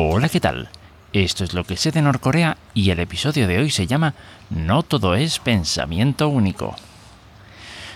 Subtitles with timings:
[0.00, 0.68] Hola, ¿qué tal?
[1.12, 4.14] Esto es lo que sé de Norcorea y el episodio de hoy se llama
[4.48, 6.76] No todo es pensamiento único.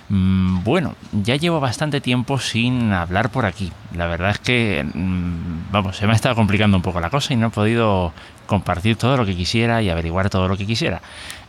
[0.09, 3.71] Mm, Bueno, ya llevo bastante tiempo sin hablar por aquí.
[3.95, 7.35] La verdad es que, mm, vamos, se me ha estado complicando un poco la cosa
[7.35, 8.12] y no he podido
[8.46, 11.00] compartir todo lo que quisiera y averiguar todo lo que quisiera.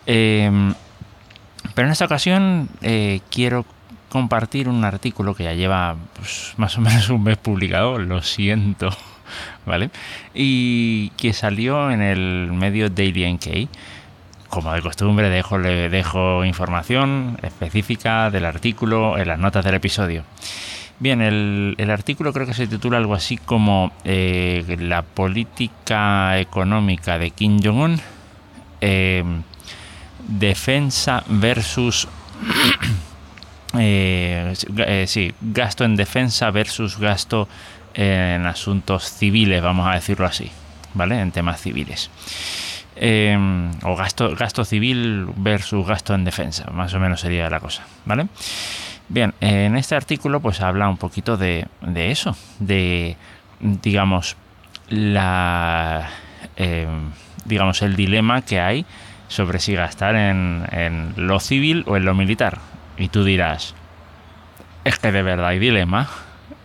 [0.05, 0.75] Em,
[1.73, 3.65] pero en esta ocasión eh, quiero
[4.09, 8.95] compartir un artículo que ya lleva pues, más o menos un mes publicado, lo siento,
[9.65, 9.89] ¿vale?
[10.33, 13.69] Y que salió en el medio Daily NK.
[14.49, 20.23] Como de costumbre, dejo, le dejo información específica del artículo en las notas del episodio.
[20.99, 27.17] Bien, el, el artículo creo que se titula algo así como eh, La política económica
[27.17, 27.99] de Kim Jong-un,
[28.79, 29.23] eh,
[30.27, 32.07] defensa versus
[33.77, 37.47] eh, eh, sí, gasto en defensa versus gasto
[37.93, 40.51] en asuntos civiles, vamos a decirlo así,
[40.93, 41.19] ¿vale?
[41.19, 42.09] En temas civiles.
[42.95, 43.37] Eh,
[43.83, 48.27] o gasto, gasto civil versus gasto en defensa, más o menos sería la cosa, ¿vale?
[49.09, 53.17] Bien, en este artículo pues habla un poquito de, de eso, de,
[53.59, 54.37] digamos,
[54.89, 56.09] la,
[56.55, 56.87] eh,
[57.45, 58.85] digamos, el dilema que hay
[59.27, 62.59] sobre si gastar en, en lo civil o en lo militar.
[62.97, 63.75] Y tú dirás,
[64.83, 66.09] es que de verdad hay dilema.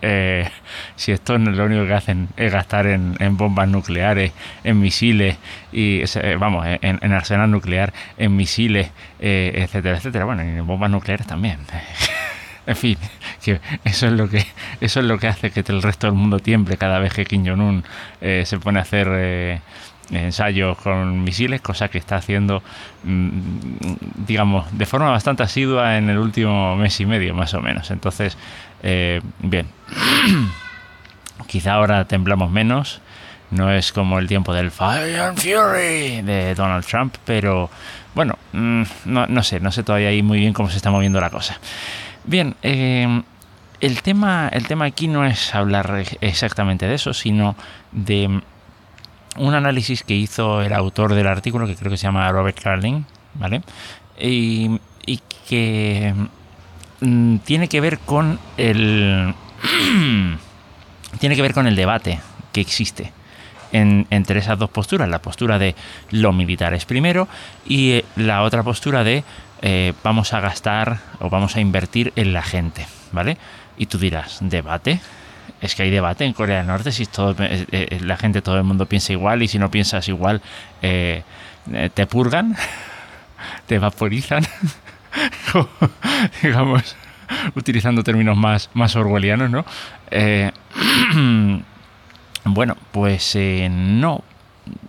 [0.01, 0.49] Eh,
[0.95, 4.31] si esto no lo único que hacen es gastar en, bombas nucleares,
[4.63, 5.37] en misiles
[5.71, 10.25] y eh, vamos, en, en, arsenal nuclear, en misiles, eh, etcétera, etcétera.
[10.25, 11.59] Bueno, y en bombas nucleares también.
[12.67, 12.97] en fin,
[13.43, 14.45] que eso es lo que
[14.81, 17.45] eso es lo que hace que el resto del mundo tiemble cada vez que Kim
[17.45, 17.83] Jong Un
[18.21, 19.61] eh, se pone a hacer
[20.11, 22.61] ensayos con misiles, cosa que está haciendo,
[23.03, 23.29] mm,
[24.25, 27.91] digamos, de forma bastante asidua en el último mes y medio, más o menos.
[27.91, 28.37] Entonces,
[28.83, 29.67] eh, bien,
[31.47, 33.01] quizá ahora temblamos menos.
[33.51, 37.69] No es como el tiempo del Fire and Fury de Donald Trump, pero
[38.13, 41.31] bueno, mm, no, sé, no sé todavía ahí muy bien cómo se está moviendo la
[41.31, 41.57] cosa.
[42.25, 43.23] Bien, eh,
[43.81, 47.55] el, tema, el tema aquí no es hablar exactamente de eso, sino
[47.91, 48.39] de
[49.37, 53.05] un análisis que hizo el autor del artículo, que creo que se llama Robert Carling,
[53.35, 53.61] ¿vale?
[54.19, 54.79] Y,
[55.47, 56.13] que
[57.01, 59.33] mm, tiene que ver con el.
[61.19, 62.19] tiene que ver con el debate
[62.51, 63.11] que existe
[63.71, 65.75] en, entre esas dos posturas, la postura de
[66.11, 67.27] lo militar es primero
[67.65, 69.23] y eh, la otra postura de
[69.61, 73.37] eh, vamos a gastar o vamos a invertir en la gente, ¿vale?
[73.77, 75.01] Y tú dirás, ¿debate?
[75.61, 78.57] Es que hay debate en Corea del Norte si todo, eh, eh, la gente, todo
[78.57, 80.41] el mundo piensa igual y si no piensas igual,
[80.81, 81.23] te
[82.07, 82.55] purgan,
[83.67, 84.45] te vaporizan,
[86.41, 86.95] digamos,
[87.55, 89.65] utilizando términos más, más orwellianos, ¿no?
[92.45, 94.23] Bueno, pues eh, no.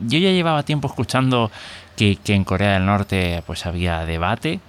[0.00, 1.50] Yo ya llevaba tiempo escuchando
[1.97, 4.60] que, en Corea del Norte pues había debate,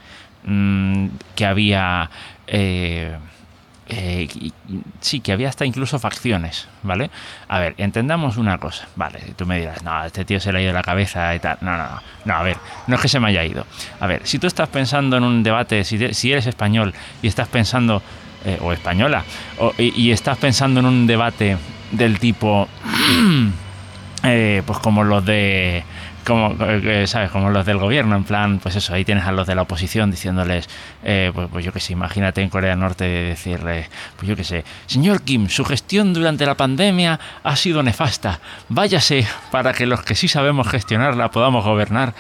[0.44, 2.10] mmm, que había...
[3.94, 4.28] Eh,
[5.02, 7.12] sí, que había hasta incluso facciones, ¿vale?
[7.50, 9.20] A ver, entendamos una cosa, ¿vale?
[9.36, 11.58] Tú me dirás, no, este tío se le ha ido la cabeza y tal.
[11.60, 12.56] No, no, no, no, a ver,
[12.88, 13.66] no es que se me haya ido.
[14.00, 18.02] A ver, si tú estás pensando en un debate, si, eres español y estás pensando,
[18.46, 19.26] eh, o española,
[19.78, 21.58] y estás pensando en un debate
[21.92, 22.70] del tipo
[24.24, 25.84] eh, pues como los de
[26.26, 29.48] como eh, sabes como los del gobierno en plan pues eso ahí tienes a los
[29.48, 30.70] de la oposición diciéndoles
[31.04, 34.44] eh, pues, pues, yo que sé imagínate en Corea del Norte decirle pues yo que
[34.44, 38.40] sé señor Kim su gestión durante la pandemia ha sido nefasta.
[38.70, 42.14] Váyase para que los que sí sabemos gestionarla podamos gobernar.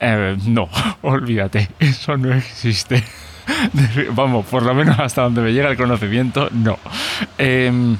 [0.00, 0.68] Eh, no
[1.02, 3.02] olvídate eso no existe.
[4.12, 6.78] Vamos por lo menos hasta donde me llega el conocimiento no.
[7.38, 7.96] Eh,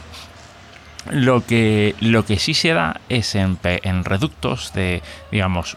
[1.11, 5.77] lo que, lo que sí se da es en, en reductos de, digamos,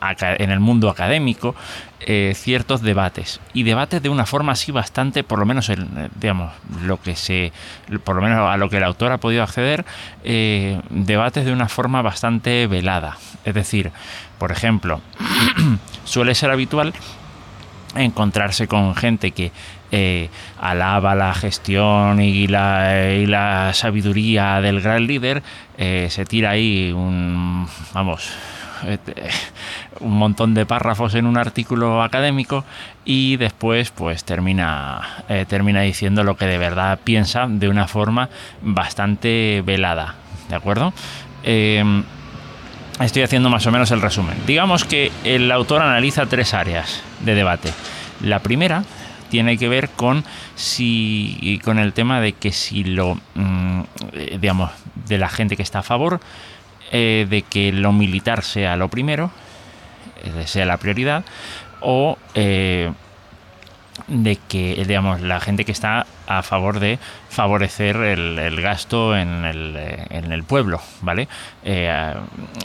[0.00, 1.54] en el mundo académico,
[2.00, 3.40] eh, ciertos debates.
[3.52, 7.52] Y debates de una forma así bastante, por lo menos, el, digamos, lo que se,
[8.04, 9.84] por lo menos a lo que el autor ha podido acceder,
[10.24, 13.18] eh, debates de una forma bastante velada.
[13.44, 13.92] Es decir,
[14.38, 15.00] por ejemplo,
[16.04, 16.94] suele ser habitual
[17.96, 19.52] encontrarse con gente que
[19.92, 20.28] eh,
[20.60, 25.42] alaba la gestión y la, sabiduría del gran líder,
[25.78, 28.30] eh, se tira ahí un, vamos,
[28.86, 28.98] eh,
[30.00, 32.64] un montón de párrafos en un artículo académico
[33.04, 38.28] y después pues termina, termina diciendo lo que de verdad piensa de una forma
[38.62, 40.14] bastante velada,
[40.48, 40.92] ¿de acuerdo?
[43.00, 44.36] Estoy haciendo más o menos el resumen.
[44.46, 47.72] Digamos que el autor analiza tres áreas de debate.
[48.22, 48.84] La primera
[49.30, 50.24] tiene que ver con
[50.56, 53.82] si con el tema de que si lo mmm,
[54.38, 54.70] digamos
[55.06, 56.20] de la gente que está a favor
[56.92, 59.30] de que lo militar sea lo primero,
[60.44, 61.24] sea la prioridad,
[61.80, 62.18] o
[64.06, 66.98] de que, digamos, la gente que está a favor de
[67.28, 69.76] favorecer el, gasto en el,
[70.10, 71.28] en el, pueblo, ¿vale?
[71.64, 72.14] Eh,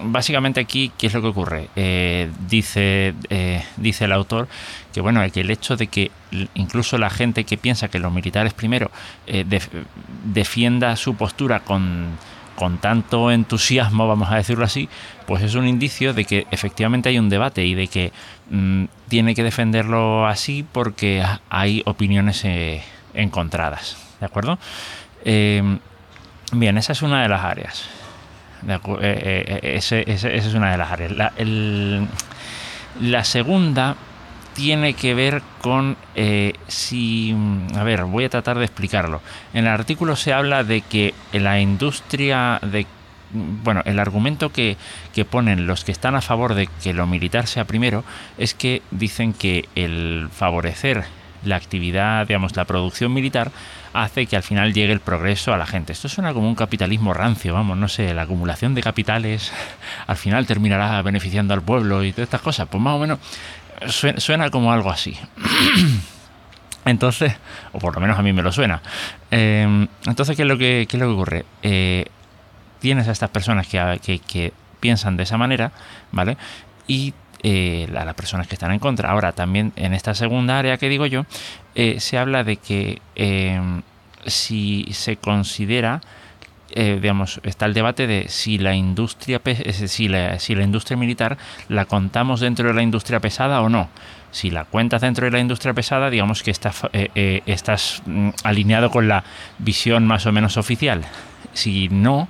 [0.03, 1.69] básicamente aquí, ¿qué es lo que ocurre?
[1.75, 4.47] Eh, dice, eh, dice el autor
[4.93, 6.11] que, bueno, que el hecho de que
[6.53, 8.91] incluso la gente que piensa que los militares primero
[10.25, 12.17] defienda su postura con
[12.55, 14.89] con tanto entusiasmo, vamos a decirlo así,
[15.27, 18.11] pues es un indicio de que efectivamente hay un debate y de que
[18.49, 22.83] mm, tiene que defenderlo así porque hay opiniones eh,
[23.13, 23.97] encontradas.
[24.19, 24.57] ¿De acuerdo?
[25.23, 25.79] Em,
[26.51, 27.89] bien, esa es una de las áreas.
[28.67, 31.11] Eh, eh, esa es una de las áreas.
[31.11, 31.31] La,
[32.99, 33.95] la segunda
[34.53, 35.97] tiene que ver con
[36.67, 37.35] si...
[37.75, 39.21] A ver, voy a tratar de explicarlo.
[39.53, 42.87] En el artículo se habla de que la industria de...
[43.35, 44.77] Bueno, el argumento que,
[45.29, 48.03] ponen los que están a favor de que lo militar sea primero
[48.37, 51.03] es que dicen que el favorecer
[51.43, 53.51] la actividad, digamos, la producción militar,
[53.93, 55.93] hace que al final llegue el progreso a la gente.
[55.93, 59.51] Esto suena como un capitalismo rancio, vamos, no sé, la acumulación de capitales
[60.07, 62.67] al final terminará beneficiando al pueblo y todas estas cosas.
[62.67, 63.19] Pues más o menos
[63.87, 65.17] Suena, como algo así.
[66.85, 67.33] Entonces,
[67.71, 68.81] o por lo menos a mí me lo suena.
[69.31, 71.45] Em, entonces, ¿qué es lo que, qué es lo que ocurre?
[71.63, 72.05] Eh,
[72.79, 75.71] tienes a estas personas que, que, piensan de esa manera,
[76.11, 76.37] ¿vale?
[76.87, 79.09] Y eh, a las personas que están en contra.
[79.09, 81.25] Ahora, también en esta segunda área que digo yo,
[81.73, 83.81] eh, se habla de que em,
[84.27, 86.01] si se considera
[86.71, 89.39] eh, digamos, está el debate de si la industria
[89.71, 91.37] si la, si la industria militar
[91.69, 93.87] la contamos dentro de la industria pesada o no.
[94.31, 96.53] Si la cuentas dentro de la industria pesada, digamos que
[96.91, 99.23] eh, estás mm, alineado con la
[99.59, 101.05] visión más o menos oficial.
[101.53, 102.27] Si no,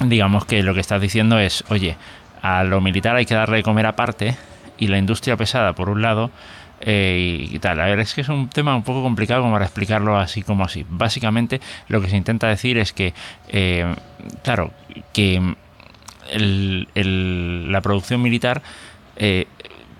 [0.00, 1.96] digamos que lo que estás diciendo es, oye,
[2.42, 4.36] a lo militar hay que darle de comer aparte
[4.78, 6.30] y la industria pesada, por un lado,
[6.80, 7.80] eh, y tal.
[7.80, 10.64] A ver, es que es un tema un poco complicado como para explicarlo así como
[10.64, 10.86] así.
[10.88, 13.14] Básicamente lo que se intenta decir es que,
[13.48, 13.94] eh,
[14.44, 14.72] claro,
[15.12, 15.54] que
[16.94, 18.62] la producción militar
[19.16, 19.46] eh,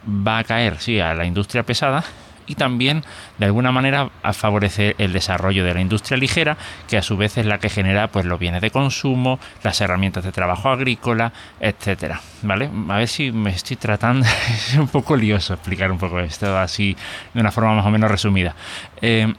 [0.07, 2.05] va a caer, sí, a la industria pesada,
[2.49, 3.05] y también
[3.39, 6.57] de alguna manera a favorecer el desarrollo de la industria ligera,
[6.89, 10.25] que a su vez es la que genera pues los bienes de consumo, las herramientas
[10.25, 12.21] de trabajo agrícola, etcétera.
[12.43, 12.71] ¿Vale?
[12.89, 16.97] A ver si me estoy tratando, es un poco lioso explicar un poco esto así
[17.35, 18.55] de una forma más o menos resumida.
[19.01, 19.33] Eh,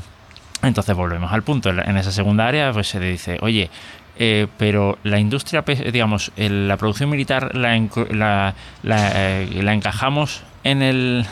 [0.62, 1.70] entonces volvemos al punto.
[1.70, 3.70] En esa segunda área pues se dice, oye,
[4.16, 8.54] eh, pero la industria, digamos, la producción militar la,
[8.84, 11.26] eh, la encajamos en el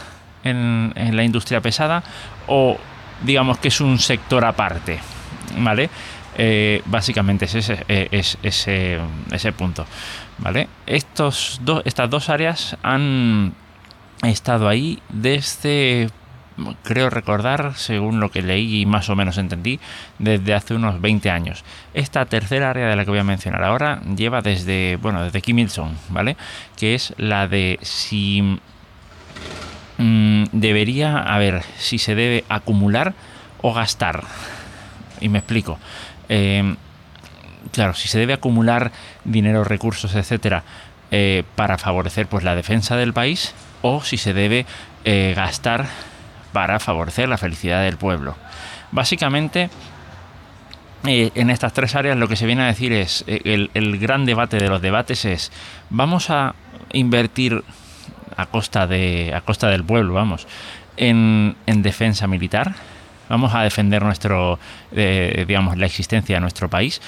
[0.45, 2.03] en, la industria pesada
[2.47, 2.77] o
[3.23, 4.99] digamos que es un sector aparte,
[5.59, 5.91] ¿vale?
[6.37, 8.99] Eh, básicamente es ese, eh, es ese,
[9.31, 9.87] ese punto,
[10.39, 10.69] ¿vale?
[10.87, 13.55] Estos dos, estas dos áreas han
[14.23, 16.09] estado ahí desde,
[16.83, 19.79] creo recordar, según lo que leí y más o menos entendí,
[20.19, 21.65] desde hace unos 20 años.
[21.93, 25.59] Esta tercera área de la que voy a mencionar ahora lleva desde, bueno, desde Kim
[25.59, 26.37] Il-sung, ¿vale?
[26.77, 28.59] Que es la de si
[30.03, 33.15] Mm, debería, a ver, si se debe acumular
[33.61, 34.25] o gastar.
[35.21, 35.79] Y me explico.
[36.29, 36.75] Em,
[37.71, 38.91] claro, si se debe acumular
[39.25, 40.65] dinero, recursos, etcétera,
[41.13, 44.67] eh, para favorecer pues la defensa del país, o si se debe
[45.05, 45.87] eh, gastar
[46.53, 48.35] para favorecer la felicidad del pueblo.
[48.91, 49.71] Básicamente,
[51.07, 54.27] eh, en estas tres áreas lo que se viene a decir es, el, el gran
[54.27, 55.53] debate de los debates es,
[55.91, 56.57] vamos a
[56.93, 57.63] invertir
[58.37, 60.47] a costa, de, a costa del pueblo, vamos,
[60.97, 62.75] en, defensa militar.
[63.29, 64.59] Vamos a defender nuestro,
[64.93, 67.01] eh, digamos, la existencia de nuestro país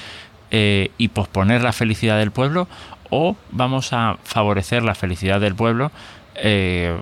[0.51, 2.67] eh, y posponer la felicidad del pueblo
[3.11, 5.93] o vamos a favorecer la felicidad del pueblo,
[6.37, 6.97] eh,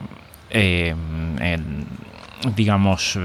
[2.56, 3.18] digamos,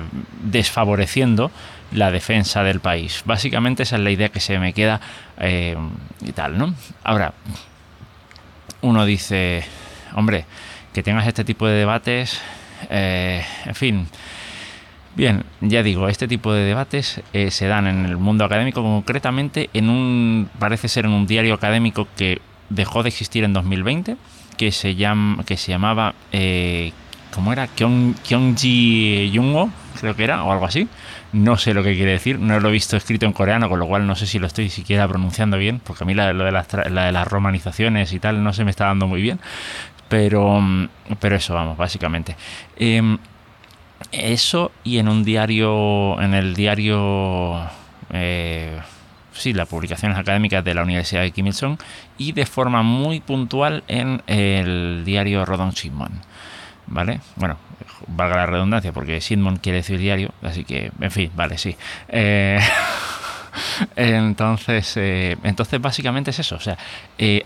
[0.44, 1.52] desfavoreciendo
[1.92, 3.24] la defensa del país.
[3.26, 5.02] Básicamente esa es la idea que se me queda
[5.42, 6.76] y tal, ¿no?
[7.04, 7.34] Ahora,
[8.82, 9.64] uno dice,
[10.16, 10.46] hombre,
[10.98, 12.42] que tengas este tipo de debates,
[12.90, 14.08] eh, en fin.
[15.16, 19.70] Bien, ya digo, este tipo de debates eh, se dan en el mundo académico, concretamente
[19.74, 24.18] en un, parece ser en un diario académico que dejó de existir en 2020,
[24.58, 26.94] que se, llama, que se llamaba, eh,
[27.32, 27.68] ¿cómo era?
[27.68, 29.70] Kyongji Jungo,
[30.02, 30.88] creo que era, o algo así.
[31.32, 33.86] No sé lo que quiere decir, no lo he visto escrito en coreano, con lo
[33.86, 36.52] cual no sé si lo estoy siquiera pronunciando bien, porque a mí la, lo de
[36.52, 39.40] las, la de las romanizaciones y tal no se me está dando muy bien.
[40.10, 40.62] Pero,
[41.20, 42.36] pero eso, vamos, básicamente.
[42.78, 43.18] Em,
[44.12, 47.62] eso y en un diario, en el diario,
[48.12, 48.80] eh,
[49.34, 51.78] sí, las publicaciones académicas de la Universidad de Kim Il-sung
[52.18, 56.22] y de forma muy puntual en el diario Rodon Shimon.
[56.90, 57.20] ¿Vale?
[57.36, 57.58] Bueno,
[58.08, 61.76] valga la redundancia porque Shimon quiere decir diario, así que, en fin, vale, sí.
[62.08, 62.62] Eh,
[63.98, 66.56] entonces, eh, entonces, básicamente es eso.
[66.56, 66.78] O sea,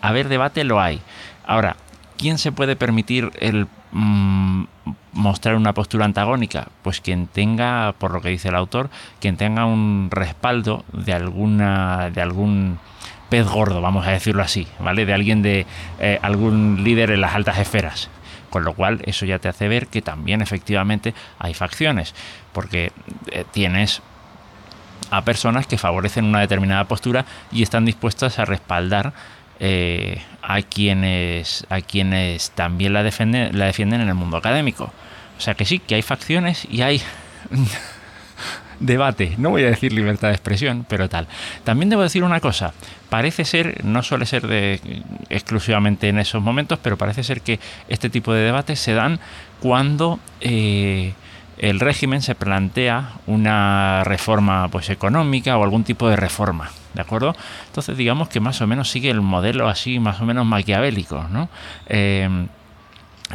[0.02, 1.02] a debate lo hay.
[1.44, 1.76] Ahora,
[2.22, 4.64] ¿quién se puede permitir el mm,
[5.14, 6.68] mostrar una postura antagónica?
[6.84, 12.12] Pues quien tenga, por lo que dice el autor, quien tenga un respaldo de alguna,
[12.12, 12.80] de algún
[13.30, 15.06] pez gordo, vamos a decirlo así, ¿vale?
[15.06, 15.66] De alguien de
[16.22, 18.10] algún líder en las altas esferas.
[18.52, 22.14] Con lo cual eso ya te hace ver que también efectivamente hay facciones,
[22.52, 22.92] porque
[23.32, 24.02] eh, tienes
[25.10, 29.14] a personas que favorecen una determinada postura y están dispuestas a respaldar
[29.64, 34.92] eh, a quienes a quienes también la defienden la defienden en el mundo académico.
[35.38, 37.00] O sea que sí, que hay facciones y hay
[38.80, 39.36] debate.
[39.38, 41.28] No voy a decir libertad de expresión, pero tal.
[41.64, 42.74] También debo decir una cosa.
[43.10, 44.80] Parece ser, no suele ser de,
[45.30, 49.20] exclusivamente en esos momentos, pero parece ser que este tipo de debates se dan
[49.60, 51.14] cuando eh,
[51.60, 56.72] el régimen se plantea una reforma pues económica o algún tipo de reforma.
[56.94, 57.36] ¿De acuerdo?
[57.68, 61.50] Entonces digamos que más o menos sigue el modelo así, más o menos maquiavélico, ¿no?
[61.88, 62.48] Eh,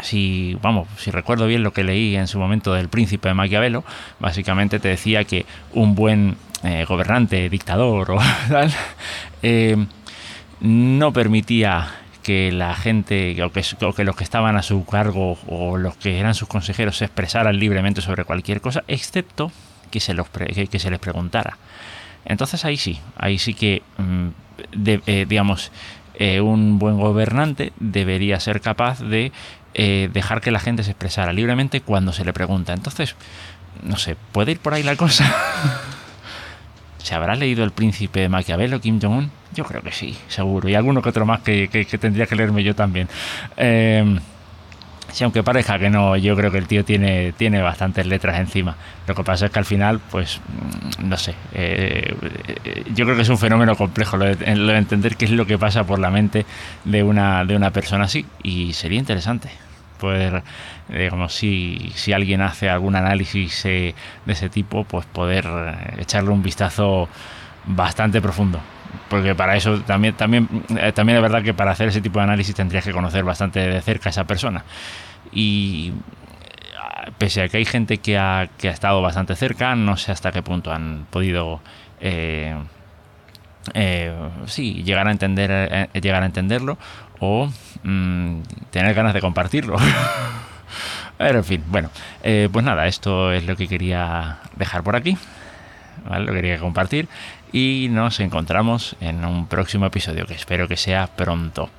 [0.03, 3.85] si vamos, si recuerdo bien lo que leí en su momento del príncipe de Maquiavelo,
[4.21, 8.73] básicamente te decía que un buen eh, gobernante, dictador o tal,
[9.43, 9.87] eh,
[10.61, 11.89] no permitía
[12.23, 13.63] que la gente o que,
[13.97, 17.59] que, los que estaban a su cargo o los que eran sus consejeros se expresaran
[17.59, 19.53] libremente sobre cualquier cosa, excepto
[19.91, 21.57] que se, los que, se les preguntara.
[22.27, 24.29] Entonces ahí sí, ahí sí que, mm,
[24.87, 25.73] eh, digamos,
[26.19, 29.33] un buen gobernante debería ser capaz de
[29.79, 32.73] eh, dejar que la gente se expresara libremente cuando se le pregunta.
[32.73, 33.15] Entonces,
[33.83, 35.31] no sé, ¿puede ir por ahí la cosa?
[36.97, 39.31] ¿Se habrá leído El Príncipe Maquiavelo, Kim Jong-un?
[39.55, 40.71] Yo creo que sí, seguro.
[40.71, 41.69] Y alguno que otro más que,
[42.01, 43.07] tendría que leerme yo también.
[43.59, 44.19] Eh,
[45.17, 48.77] si aunque parezca que no, yo creo que el tío tiene, tiene bastantes letras encima.
[49.07, 52.15] Lo que pasa es que al final, pues, mm, no sé, eh,
[52.95, 55.85] yo creo que es un fenómeno complejo lo de, entender qué es lo que pasa
[55.85, 56.45] por la mente
[56.85, 58.27] de una, de una persona así.
[58.43, 59.49] Y sería interesante
[59.99, 60.43] poder,
[60.91, 63.95] digamos, si, si alguien hace algún análisis eh,
[64.27, 67.09] de ese tipo, pues poder eh, echarle un vistazo
[67.65, 68.61] bastante profundo.
[69.09, 72.25] Porque para eso también, también, eh, también es verdad que para hacer ese tipo de
[72.25, 74.65] análisis tendrías que conocer bastante de cerca a esa persona.
[75.33, 75.93] Y
[77.19, 80.33] pese a que hay gente que ha, que ha estado bastante cerca, no sé hasta
[80.33, 81.61] qué punto han podido
[84.47, 86.79] sí, llegar a entender llegar a entenderlo
[87.21, 87.51] o
[87.83, 88.41] mm,
[88.71, 89.77] tener ganas de compartirlo.
[91.19, 91.91] Pero en fin, bueno,
[92.23, 95.17] eh, pues nada, esto es lo que quería dejar por aquí.
[96.11, 97.09] Lo quería compartir.
[97.53, 101.71] Y nos encontramos en un próximo episodio que espero que sea pronto.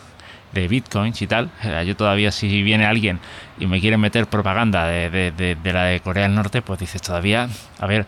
[0.52, 1.50] de bitcoins y tal.
[1.84, 3.20] Yo todavía si viene alguien
[3.58, 7.48] y me quiere meter propaganda de la de Corea del Norte, pues dices todavía,
[7.78, 8.06] a ver,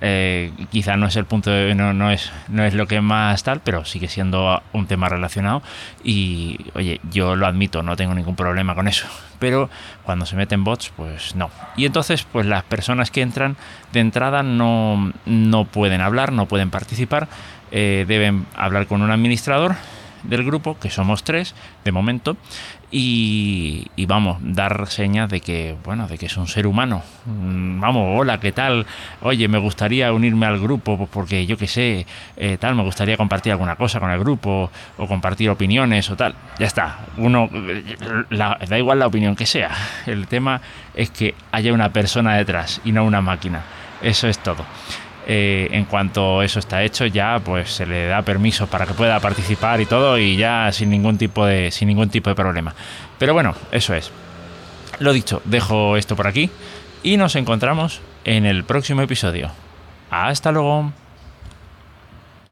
[0.00, 3.42] eh, quizá no es el punto de, no, no, es no es lo que más
[3.42, 5.62] tal pero sigue siendo un tema relacionado
[6.04, 9.06] y oye yo lo admito no tengo ningún problema con eso
[9.38, 9.70] pero
[10.04, 11.50] cuando se meten bots pues no.
[11.76, 13.56] Y entonces pues las personas que entran
[13.92, 17.28] de entrada no, no pueden hablar no pueden participar.
[17.70, 19.76] Eh, deben hablar con un administrador
[20.22, 22.36] del grupo, que somos tres de momento,
[22.90, 27.02] y, vamos, dar señas de que, bueno, de que es un ser humano.
[27.26, 28.86] Mm, vamos, hola, ¿qué tal?
[29.20, 33.52] Oye, me gustaría unirme al grupo porque yo qué sé, eh, tal, me gustaría compartir
[33.52, 36.34] alguna cosa con el grupo o compartir opiniones o tal.
[36.58, 37.50] Ya está, uno,
[38.30, 39.70] da igual la opinión que sea.
[40.06, 40.60] El tema
[40.94, 43.62] es que haya una persona detrás y no una máquina.
[44.00, 44.64] Eso es todo.
[45.30, 49.20] Eh, en cuanto eso está hecho ya pues se le da permiso para que pueda
[49.20, 52.74] participar y todo y ya sin ningún tipo de sin ningún tipo de problema.
[53.18, 54.10] Pero bueno eso es.
[55.00, 56.48] Lo dicho dejo esto por aquí
[57.02, 59.50] y nos encontramos en el próximo episodio.
[60.10, 60.92] Hasta luego